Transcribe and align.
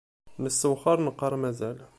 Nessewxar 0.43 0.97
neqqar 1.01 1.33
mazal. 1.41 1.77